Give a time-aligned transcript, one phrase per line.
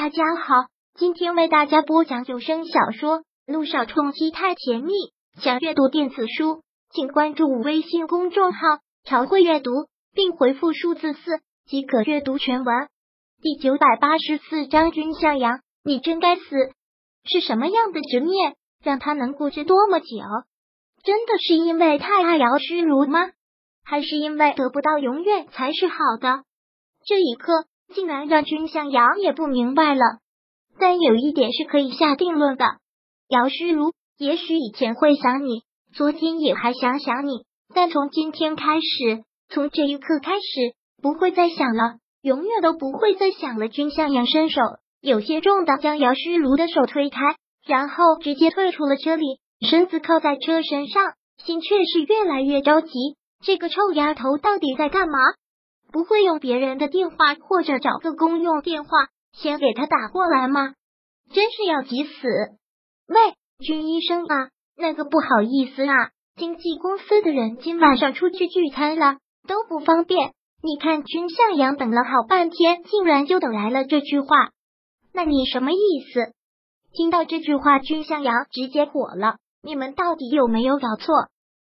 [0.00, 4.92] 大家好，今天为大家播讲有声小说《路上冲击太甜蜜》。
[5.42, 8.60] 想阅读电子书，请关注微信公众号
[9.02, 9.72] “朝会阅读”，
[10.14, 12.88] 并回复数字四即可阅读全文。
[13.42, 16.44] 第九百八十四章：君向阳，你真该死！
[17.24, 20.06] 是什么样的执念让他能固执多么久？
[21.02, 23.30] 真的是因为太爱姚诗如吗？
[23.82, 26.44] 还是因为得不到永远才是好的？
[27.04, 27.64] 这一刻。
[27.94, 30.02] 竟然让君向阳也不明白了，
[30.78, 32.64] 但有一点是可以下定论的：
[33.28, 35.62] 姚诗如也许以前会想你，
[35.94, 43.68] 昨天也还想想你，但从今天开始，从这一刻开始，不会再想了，永远都不会再想了。
[43.68, 44.60] 君向阳伸手
[45.00, 47.18] 有些重的将姚诗如的手推开，
[47.66, 49.24] 然后直接退出了车里，
[49.66, 51.14] 身子靠在车身上，
[51.44, 52.90] 心却是越来越着急。
[53.40, 55.18] 这个臭丫头到底在干嘛？
[55.90, 58.90] 不会用别人的电话或者找个公用电话
[59.32, 60.74] 先给他打过来吗？
[61.32, 62.28] 真是要急死！
[63.06, 70.32] 喂，君医生啊，那个不好意思啊，经纪公司的人今晚上出去聚餐了，都不方便。
[70.62, 74.50] 你看君向阳等了好半天，竟然就等来了这句话，
[75.12, 75.76] 那你什么意
[76.12, 76.32] 思？
[76.92, 79.36] 听到这句话，君向阳直接火了。
[79.62, 81.14] 你们到底有没有搞错？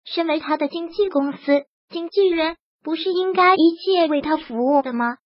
[0.04, 2.58] 身为他的经纪公司经纪人。
[2.86, 5.18] 不是应该一切为他服务的吗？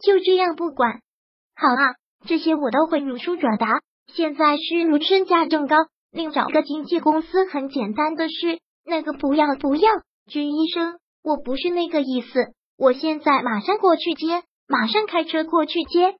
[0.00, 1.00] 就这样不管，
[1.56, 3.80] 好啊，这些我都会如数转达。
[4.14, 5.76] 现在是如身价正高，
[6.12, 8.60] 另找个经纪公司很简单的事。
[8.86, 9.90] 那个不要不要，
[10.28, 12.52] 君医生，我不是那个意思。
[12.78, 16.14] 我现在马上过去接，马上开车过去接。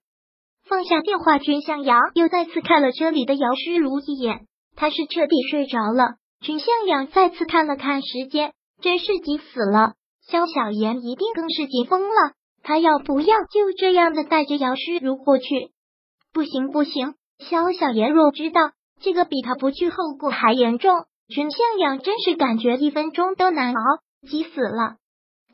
[0.69, 4.41] 放下电话，君向阳又再次看了车里的姚诗如一眼，
[4.75, 6.17] 他是彻底睡着了。
[6.41, 9.95] 君向阳再次看了看时间，真是急死了。
[10.31, 15.71] 萧小言一定更是急疯了，他要不要就这样的带着姚诗如过去？
[16.33, 18.61] 不行不行，萧小言若知道
[19.01, 20.93] 这个比他不去后果还严重，
[21.35, 23.83] 陈向阳真是感觉一分钟都难熬，
[24.29, 24.97] 急死了。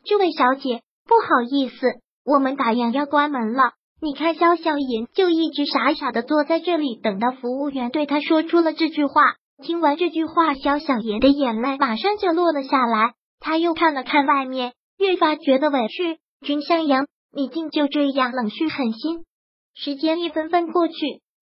[0.04, 1.86] 这位小姐，不好意思，
[2.25, 3.72] 我们打烊要关门了。
[4.03, 9.22] 你看，萧小言就一直傻傻的坐在这里，等到服务员对他说出了这句话。
[9.62, 13.15] 听完这句话，萧小言的眼泪马上就落了下来。
[13.47, 16.19] 他又看了看外面，越发觉得委屈。
[16.45, 19.25] 君向阳，你竟就这样冷血狠心。
[19.73, 20.95] 时间一分分过去，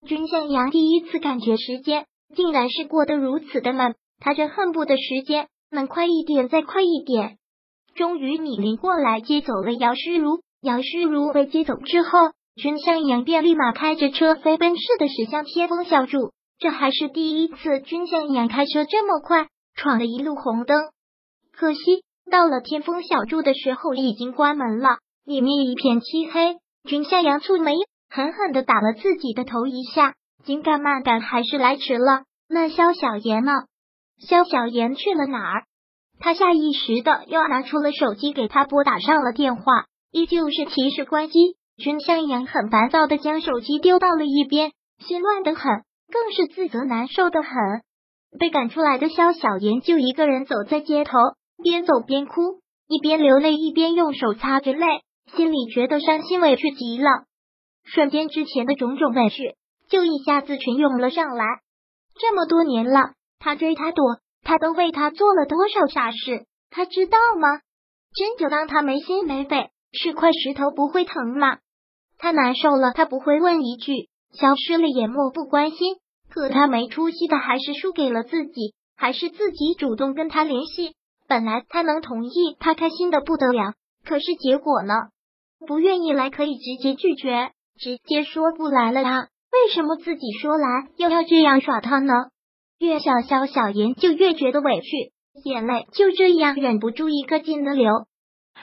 [0.06, 2.04] 君向阳第一次感觉时间
[2.36, 3.94] 竟然是过得如此的慢。
[4.20, 7.38] 他真恨不得时间能快一点，再快一点。
[7.94, 10.42] 终于，李林过来接走了姚诗如。
[10.60, 12.18] 姚诗如被接走之后，
[12.54, 16.32] 君向阳便立马开着车飞奔似的驶向天风小筑。
[16.58, 20.76] 这还是第一次，君向阳开车这么快，闯了一路红灯。
[21.56, 21.80] 可惜
[22.30, 26.56] 到了天风小筑的时候，已经关门了，里面一片漆黑。
[26.88, 27.72] 君向阳蹙眉，
[28.10, 32.24] 狠狠的打了自己的头一下，紧赶慢赶，还是来迟了。
[32.48, 33.52] 那萧小言呢？
[34.18, 35.64] 萧小言去了哪儿？
[36.20, 41.56] 他下意识的又拿出了手机，给他拨打上了电话，依旧是提示关机。
[41.76, 45.82] 君向阳很烦躁的将手机丢到了一边，心乱的很，
[46.12, 47.50] 更是自责难受的很。
[48.38, 51.12] 被赶出来的萧小言就一个人走在街头。
[51.62, 54.86] 边走边哭，一边流泪一边用手擦着泪，
[55.36, 57.10] 心里觉得伤心委屈极了。
[57.84, 59.54] 瞬间，之前的种种委屈
[59.88, 61.44] 就一下子全涌了上来。
[62.18, 67.60] 这么多年了，他追他躲，他都为他做了多少傻事，他知道吗？
[68.14, 71.58] 真就当他没心没肺，是块石头不会疼吗？
[72.16, 75.96] 他难受了，他不会问一句，消失了也漠不关心。
[76.30, 80.94] 可他没出息的还是输给了自己，还是自己主动跟他联系。
[81.28, 83.74] 本来他能同意，他开心的不得了。
[84.04, 84.94] 可是结果呢？
[85.66, 89.02] 不愿意来可以直接拒绝，直接说不来了。
[89.02, 92.12] 他为什么自己说来又要这样耍他呢？
[92.78, 95.12] 越想萧小言就越觉得委屈，
[95.44, 97.90] 眼泪就这样忍不住一个劲的流。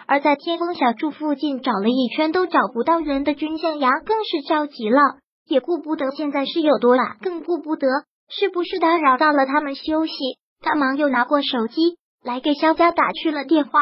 [0.06, 5.00] 而在天风小筑附近找了一圈都找不到人的君向阳更是着急了，
[5.48, 7.88] 也顾不得现在是有多懒，更顾不得
[8.30, 10.14] 是不是打扰到了他们休息。
[10.60, 11.98] 他忙又拿过手机。
[12.24, 13.80] 来给肖家打去了电话。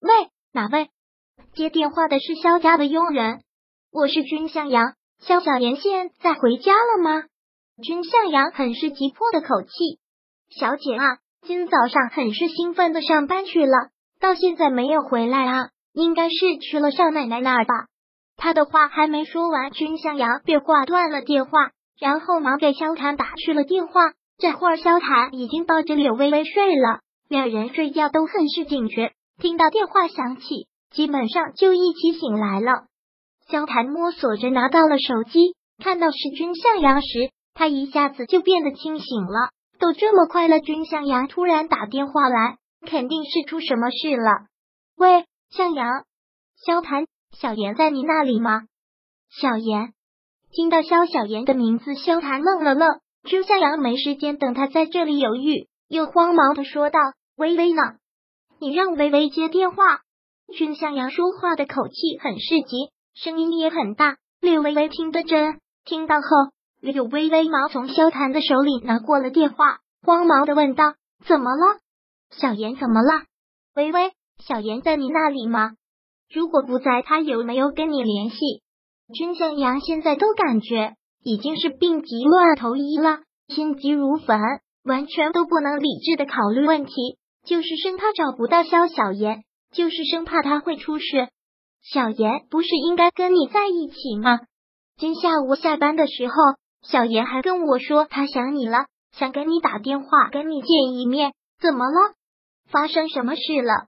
[0.00, 0.10] 喂，
[0.52, 0.90] 哪位？
[1.54, 3.40] 接电话的是肖家的佣人。
[3.90, 4.94] 我是君向阳。
[5.20, 7.24] 肖小言现在回家了吗？
[7.82, 9.98] 君向阳很是急迫的口气。
[10.50, 11.04] 小姐啊，
[11.40, 13.72] 今早上很是兴奋的上班去了，
[14.20, 17.86] 到现在没有回来啊，应该是去了少奶奶那儿吧。
[18.36, 24.12] 他的话还没说完，君向阳便挂断了电话，然后忙给萧谈打去了电话。
[24.38, 27.00] 这会儿萧谈已经抱着柳微微睡了。
[27.30, 32.86] 两人睡觉都很是警觉，听到电话响起，基本上就一起醒来了。
[33.48, 39.50] 萧谈摸索着拿到了手机，看到是君向阳时，他一下子就变得清醒了。
[39.78, 44.48] 都这么快了，君向阳突然打电话来，肯定是出什么事了。
[44.96, 45.86] 喂，向阳，
[46.56, 48.62] 萧谭，小妍在你那里吗？
[49.30, 49.92] 小妍
[50.50, 52.98] 听到萧小妍的名字，萧谭愣了愣。
[53.22, 56.98] 君向阳没时间等他在这里犹豫，又慌忙的说道
[57.40, 57.82] ：“微微呢？
[58.60, 59.76] 你让微微接电话。”
[60.54, 64.18] 君向阳说话的口气很是急，声音也很大。
[64.42, 66.26] 柳微微听得真，听到后，
[66.80, 70.94] 柳微微忙从萧谭的手里拿过了电话，慌忙的问道
[71.26, 71.78] ：“怎么了？
[72.30, 73.24] 小妍怎么了？
[73.74, 74.12] 微微。”
[74.44, 75.72] 小妍在你那里吗？
[76.30, 78.36] 如果不在，他有没有跟你联系？
[79.14, 80.94] 君向阳现在都感觉
[81.24, 84.38] 已经是病急乱投医了，心急如焚，
[84.84, 91.28] 完全都不能理智的考虑问题，就是生怕找不到萧小妍，就是生怕他会出事。
[91.82, 94.40] 小妍不是应该跟你在一起吗？
[94.96, 96.34] 今下午下班的时候，
[96.82, 101.32] 小妍还跟我说他想你了，想跟你打电话跟你见一面。
[101.60, 102.14] 怎么了？
[102.70, 103.86] 发生什么事了？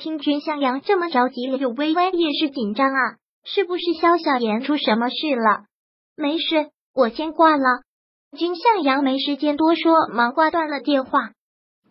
[0.00, 5.64] 听君向阳这么着急，柳微微也是紧张啊，是不是萧小言出什么事了？
[6.16, 7.64] 没事，我先挂了。
[8.36, 11.30] 君向阳没时间多说，忙挂断了电话。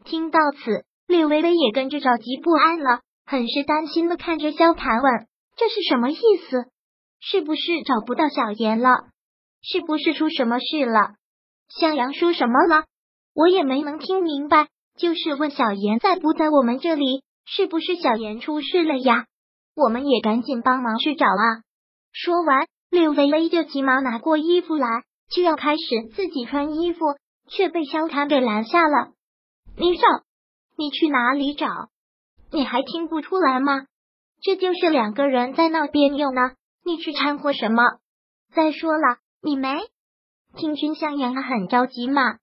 [0.05, 5.27] 听到此，柳微微也跟着着急不安了，很是担心的看着萧谭问
[5.57, 6.15] ：“这是什么意
[6.49, 6.65] 思？
[7.19, 8.89] 是不是找不到小妍了？
[9.61, 11.15] 是不是出什么事了？”
[11.69, 12.85] 向阳说什么了？
[13.33, 14.67] 我也没能听明白，
[14.97, 17.23] 就是问小妍在不在我们这里。
[17.49, 19.25] 是不是小妍出事了呀？
[19.73, 21.63] 我们也赶紧帮忙去找啊！
[22.11, 24.87] 说完，柳微微就急忙拿过衣服来，
[25.29, 26.99] 就要开始自己穿衣服，
[27.49, 29.13] 却被萧谭给拦下了。
[29.77, 30.26] 你找？
[30.77, 31.67] 你去哪里找？
[32.51, 33.85] 你还听不出来吗？
[34.41, 36.51] 这就是两个人在闹别扭呢，
[36.85, 37.83] 你去掺和什么？
[38.53, 39.75] 再说了，你没
[40.55, 42.37] 听君向阳很着急吗？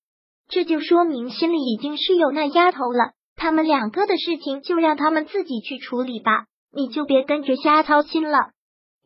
[0.48, 3.12] 这就说明心里已经是有那丫头了。
[3.36, 8.50] 他们两个的事情就让他们自己去处理吧，你就别跟着瞎操心了。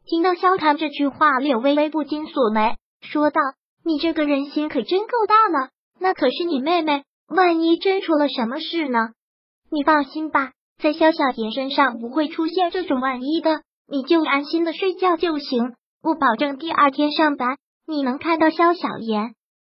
[0.04, 3.40] 听到萧谈这句话，柳微微不禁锁眉，说道
[3.84, 9.10] ：“你这个人心可真够大了，那可是你妹妹，万一真出了什么事呢？
[9.70, 15.74] 你放心吧，在萧小妍身上不会出现这种万一的，你就安心的睡觉就行。
[16.02, 19.34] 我保证第二天上班你能看到萧小妍。”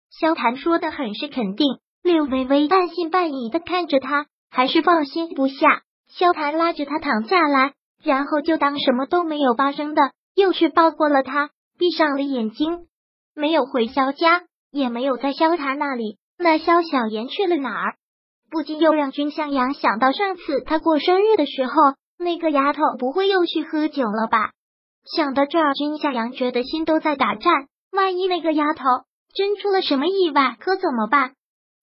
[0.09, 4.27] 萧谈说的很是肯定，柳微微半信半疑的看着他。
[4.55, 7.73] 还是放心不下，萧谭拉着他躺下来，
[8.03, 11.49] 然后就当什么都没有发生的，又去抱过了他，
[11.79, 12.85] 闭上了眼睛，
[13.33, 16.19] 没有回萧家，也没有在萧谭那里。
[16.37, 17.95] 那萧小妍去了哪儿？
[18.53, 21.73] 不禁又让君向阳想到上次他过生日的时候，
[22.19, 24.51] 那个丫头不会又去喝酒了吧？
[25.17, 27.65] 想到这儿，君向阳觉得心都在打颤。
[27.91, 28.83] 万一那个丫头
[29.33, 31.33] 真出了什么意外，可怎么办？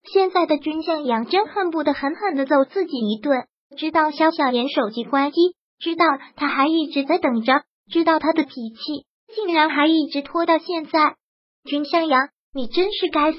[0.05, 3.49] 现在的君向阳真恨不得狠狠的揍自己一顿。
[3.77, 6.05] 知道萧小妍手机关机，知道
[6.37, 11.17] 他还一直在等着，知道他的脾气竟然还一直拖到现在。
[11.65, 13.39] 君向阳，你真是该死，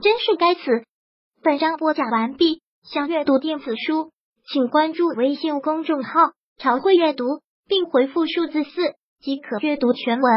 [0.00, 0.84] 真是该死！
[1.40, 2.62] 本章播讲完毕。
[2.82, 4.10] 想阅读电子书，
[4.50, 7.24] 请关注微信公众号“朝会阅读”，
[7.68, 8.70] 并回复数字四
[9.20, 10.32] 即可阅读全文。